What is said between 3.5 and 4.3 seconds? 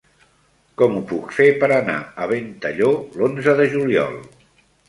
de juliol?